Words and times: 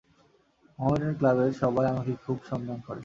মোহামেডান 0.79 1.13
ক্লাবের 1.17 1.51
সবাই 1.53 1.85
আমাকে 1.87 2.13
খুব 2.25 2.37
সম্মান 2.49 2.79
করে। 2.87 2.99